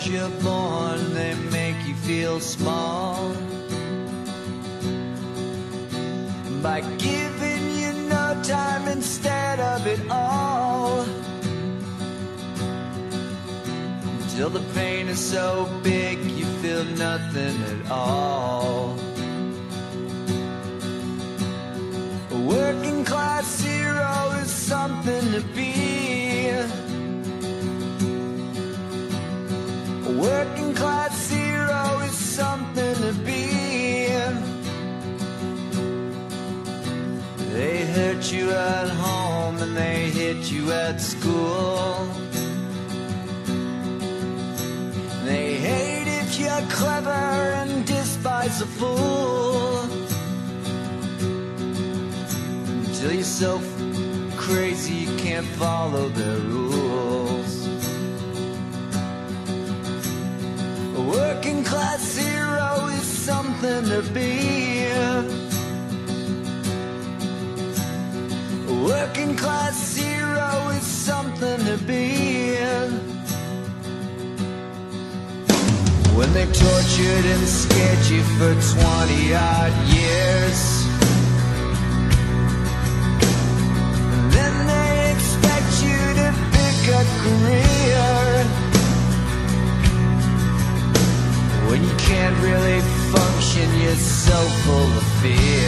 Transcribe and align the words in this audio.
as 0.00 0.08
you're 0.08 0.28
born, 0.42 1.14
they 1.14 1.34
make 1.50 1.76
you 1.86 1.94
feel 1.94 2.40
small. 2.40 3.34
By 6.62 6.80
giving 6.98 7.64
you 7.78 7.92
no 8.08 8.40
time 8.42 8.88
instead 8.88 9.60
of 9.60 9.86
it 9.86 10.00
all. 10.10 11.04
Till 14.34 14.50
the 14.50 14.64
pain 14.74 15.08
is 15.08 15.20
so 15.20 15.68
big 15.82 16.18
you 16.18 16.44
feel 16.62 16.84
nothing 16.84 17.56
at 17.62 17.90
all. 17.90 19.09
You 40.36 40.70
at 40.70 41.00
school. 41.00 42.06
They 45.24 45.54
hate 45.54 46.06
if 46.06 46.38
you're 46.38 46.66
clever 46.70 47.10
and 47.10 47.84
despise 47.84 48.60
a 48.60 48.66
fool. 48.66 49.80
Until 52.84 53.12
you're 53.12 53.24
so 53.24 53.60
crazy 54.36 54.94
you 54.94 55.16
can't 55.16 55.46
follow 55.58 56.08
their 56.10 56.38
rules. 56.38 57.66
A 60.96 61.02
working 61.02 61.64
class 61.64 62.16
hero 62.16 62.86
is 62.98 63.02
something 63.02 63.84
to 63.84 64.02
be. 64.14 64.70
Working 68.86 69.36
class 69.36 69.89
When 76.32 76.46
they 76.46 76.52
tortured 76.52 77.24
and 77.24 77.48
scared 77.48 78.06
you 78.06 78.22
for 78.38 78.54
20 78.54 79.34
odd 79.34 79.72
years. 79.90 80.60
Then 84.36 84.54
they 84.70 85.10
expect 85.10 85.72
you 85.82 85.98
to 86.20 86.28
pick 86.54 86.78
a 86.86 87.04
career. 87.22 88.46
When 91.68 91.82
you 91.82 91.94
can't 91.96 92.36
really 92.44 92.80
function, 93.10 93.66
you're 93.82 93.96
so 93.96 94.38
full 94.62 94.90
of 94.98 95.06
fear. 95.20 95.59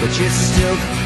But 0.00 0.18
you're 0.18 0.30
still 0.30 1.05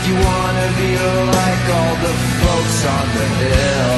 If 0.00 0.06
you 0.06 0.14
wanna 0.14 0.68
be 0.78 0.90
like 0.94 1.64
all 1.76 1.96
the 2.06 2.14
folks 2.40 2.86
on 2.86 3.06
the 3.16 3.26
hill. 3.42 3.97